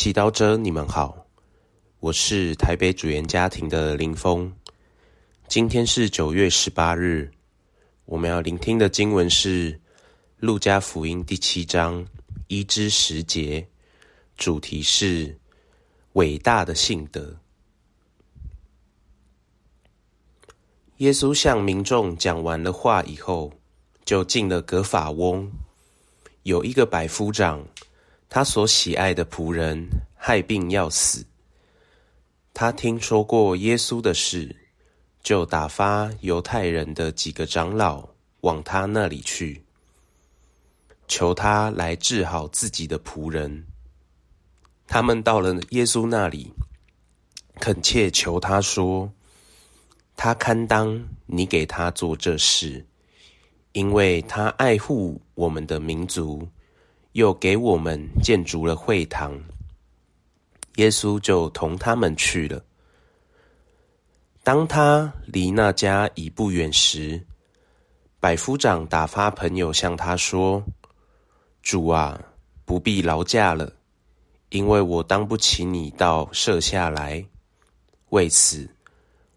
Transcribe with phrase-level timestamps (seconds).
[0.00, 1.26] 祈祷者，你们好，
[1.98, 4.48] 我是台北主言家庭的林峰。
[5.48, 7.28] 今天是九月十八日，
[8.04, 9.72] 我们要聆听的经文是
[10.36, 12.06] 《路加福音》第七章
[12.46, 13.66] 一至十节，
[14.36, 15.36] 主题是
[16.12, 17.36] 伟大的信德。
[20.98, 23.52] 耶稣向民众讲完了话以后，
[24.04, 25.50] 就进了格法翁。
[26.44, 27.66] 有一个百夫长。
[28.30, 31.24] 他所喜爱的仆人害病要死，
[32.52, 34.54] 他听说过耶稣的事，
[35.22, 38.06] 就打发犹太人的几个长老
[38.42, 39.64] 往他那里去，
[41.06, 43.66] 求他来治好自己的仆人。
[44.86, 46.52] 他们到了耶稣那里，
[47.58, 49.10] 恳切求他说
[50.16, 52.86] ：“他堪当你给他做这事，
[53.72, 56.46] 因为他爱护我们的民族。”
[57.12, 59.38] 又给我们建筑了会堂，
[60.76, 62.62] 耶稣就同他们去了。
[64.44, 67.20] 当他离那家已不远时，
[68.20, 70.62] 百夫长打发朋友向他说
[71.62, 72.20] ：“主啊，
[72.64, 73.72] 不必劳驾了，
[74.50, 77.24] 因为我当不起你到舍下来。
[78.10, 78.68] 为此，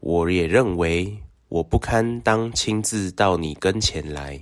[0.00, 1.16] 我也认为
[1.48, 4.40] 我不堪当亲自到你跟前来，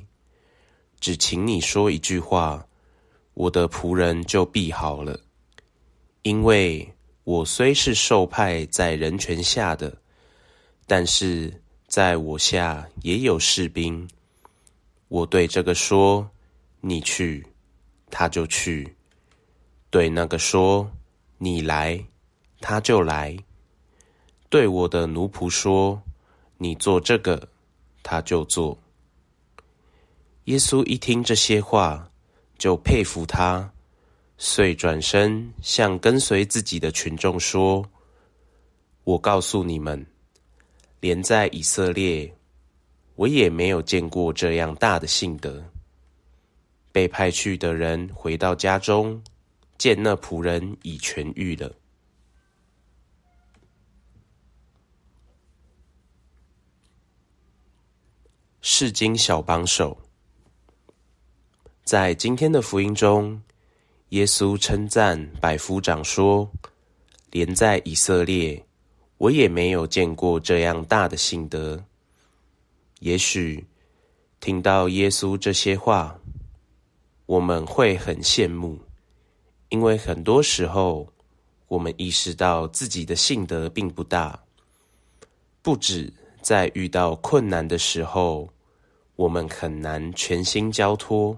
[0.99, 2.67] 只请你说一句话。”
[3.41, 5.19] 我的仆人就必好了，
[6.21, 6.87] 因为
[7.25, 9.97] 我虽是受派在人权下的，
[10.87, 11.51] 但是
[11.87, 14.07] 在我下也有士兵。
[15.09, 16.31] 我对这个说
[16.83, 17.47] ：“你去”，
[18.13, 18.87] 他就去；
[19.89, 20.93] 对那个说
[21.39, 21.99] ：“你来”，
[22.61, 23.35] 他就来；
[24.51, 26.03] 对我的奴仆说
[26.59, 27.49] ：“你做这个”，
[28.05, 28.77] 他就做。
[30.45, 32.07] 耶稣一听这些话，
[32.61, 33.73] 就佩服他，
[34.37, 37.83] 遂转身向跟随自己的群众说
[39.03, 40.07] ：“我告诉你们，
[41.01, 42.31] 连在以色列，
[43.15, 45.65] 我也没有见过这样大的信德。”
[46.93, 49.23] 被派去的人回到家中，
[49.79, 51.75] 见那仆人已痊愈了。
[58.61, 59.97] 世经小帮手。
[61.91, 63.43] 在今天的福音中，
[64.11, 66.49] 耶稣称赞百夫长说
[67.33, 68.65] ：“连在以色列，
[69.19, 71.85] 我也没有见过这样大的信德。”
[73.01, 73.67] 也许
[74.39, 76.17] 听到耶稣这些话，
[77.27, 78.79] 我们会很羡慕，
[79.71, 81.09] 因为很多时候
[81.67, 84.41] 我们意识到自己的信德并不大，
[85.61, 88.49] 不止在遇到困难的时候，
[89.17, 91.37] 我们很难全心交托。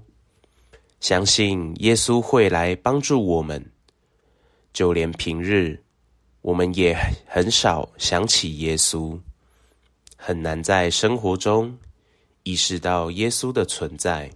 [1.02, 3.72] 相信耶稣会来帮助我们，
[4.72, 5.82] 就连平日
[6.42, 6.96] 我们也
[7.26, 9.18] 很少想起耶稣，
[10.16, 11.76] 很难在生活中
[12.44, 14.30] 意识到耶稣的存在。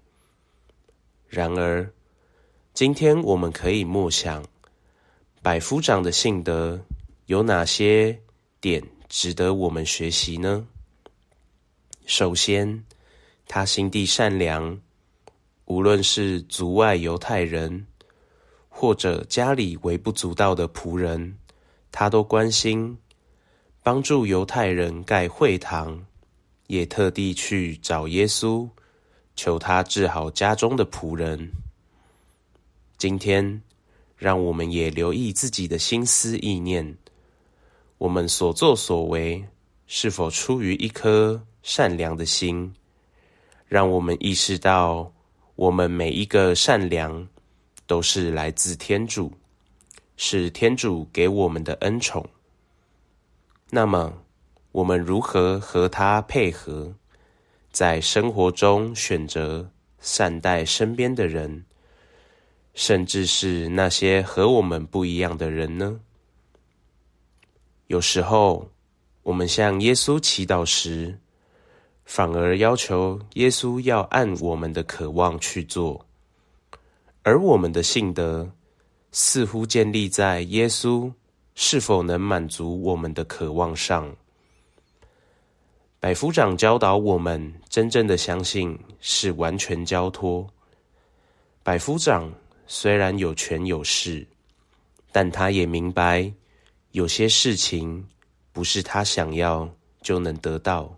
[1.29, 1.89] 然而，
[2.75, 4.45] 今天我们可以默想，
[5.43, 6.85] 百夫长的信德
[7.27, 8.19] 有哪些
[8.61, 10.67] 点值得我们学习呢？
[12.07, 12.85] 首先，
[13.47, 14.77] 他心地善良。
[15.67, 17.87] 无论是族外犹太人，
[18.69, 21.37] 或者家里微不足道的仆人，
[21.91, 22.97] 他都关心，
[23.83, 26.07] 帮助犹太人盖会堂，
[26.69, 28.69] 也特地去找耶稣，
[29.35, 31.51] 求他治好家中的仆人。
[32.97, 33.61] 今天，
[34.17, 36.97] 让我们也留意自己的心思意念，
[37.99, 39.45] 我们所作所为
[39.89, 42.73] 是否出于一颗善良的心？
[43.67, 45.13] 让我们意识到。
[45.57, 47.27] 我们每一个善良，
[47.87, 49.33] 都是来自天主，
[50.19, 52.29] 是天主给我们的恩宠。
[53.71, 54.23] 那么，
[54.73, 56.95] 我们如何和他配合，
[57.73, 61.65] 在生活中选择善待身边的人，
[62.75, 65.99] 甚至是那些和我们不一样的人呢？
[67.87, 68.71] 有时候，
[69.23, 71.19] 我们向耶稣祈祷时，
[72.07, 76.07] 反而要求耶稣要按我们的渴望去做，
[77.23, 78.49] 而我们的信德
[79.11, 81.13] 似乎建立在耶稣
[81.57, 84.15] 是否能满足我们的渴望上。
[85.99, 90.47] 百夫长教导我们，真正的相信是完全交托。
[91.65, 92.33] 百夫长
[92.69, 94.25] 虽然有权有势，
[95.11, 96.33] 但他也明白
[96.93, 98.07] 有些事情
[98.53, 99.69] 不是他想要
[100.03, 100.97] 就能得到。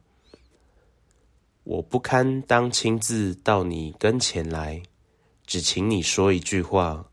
[1.68, 4.82] 我不堪当亲自到你跟前来，
[5.46, 7.04] 只请你说一句话，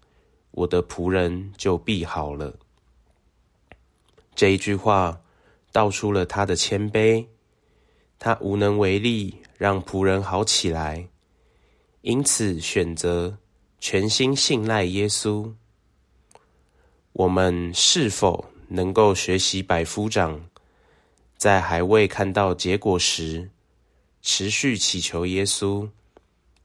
[0.52, 2.58] 我的仆人就必好了。”
[4.34, 5.20] 这一句话
[5.74, 7.26] 道出了他的谦卑，
[8.18, 11.06] 他无能为力让仆人好起来，
[12.00, 13.38] 因此选择
[13.82, 15.52] 全心信赖耶稣。
[17.12, 20.40] 我们是否能够学习百夫长，
[21.36, 23.50] 在还未看到结果时，
[24.28, 25.88] 持续祈求耶稣，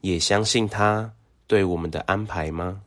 [0.01, 1.15] 也相信他
[1.47, 2.83] 对我们的安排吗？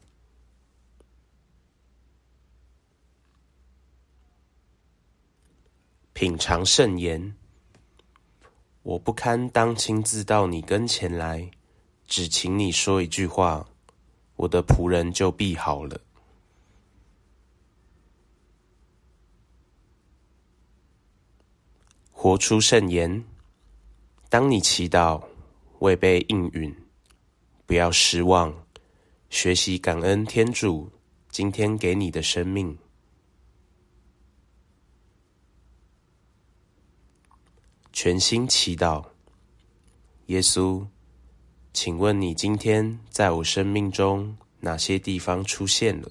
[6.14, 7.36] 品尝圣言，
[8.82, 11.52] 我不堪当亲自到你跟前来，
[12.08, 13.70] 只请你说一句话，
[14.38, 16.02] 我的仆人就必好了。
[22.12, 23.24] 活出圣言，
[24.34, 25.24] 当你祈祷
[25.78, 26.76] 未被应允，
[27.68, 28.52] 不要失望，
[29.30, 30.90] 学习感恩天主
[31.30, 32.76] 今天给你的生命。
[37.92, 39.06] 全心祈祷，
[40.26, 40.84] 耶稣，
[41.72, 46.10] 请问你今天在我生命中哪些地方出现了？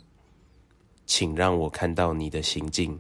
[1.07, 2.97] 请让我看到你的行径。